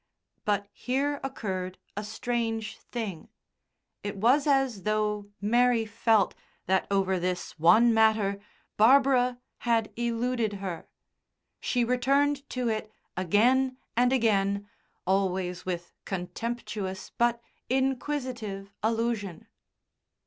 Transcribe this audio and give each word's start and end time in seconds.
But 0.45 0.67
here 0.73 1.19
occurred 1.23 1.77
a 1.95 2.03
strange 2.03 2.79
thing. 2.79 3.29
It 4.01 4.17
was 4.17 4.47
as 4.47 4.81
though 4.81 5.29
Mary 5.39 5.85
felt 5.85 6.33
that 6.65 6.87
over 6.89 7.19
this 7.19 7.51
one 7.59 7.93
matter 7.93 8.39
Barbara 8.77 9.37
had 9.59 9.93
eluded 9.95 10.53
her; 10.53 10.87
she 11.59 11.83
returned 11.83 12.49
to 12.49 12.67
it 12.67 12.91
again 13.15 13.77
and 13.95 14.11
again, 14.11 14.67
always 15.05 15.67
with 15.67 15.93
contemptuous 16.03 17.11
but 17.15 17.39
inquisitive 17.69 18.71
allusion. 18.81 19.45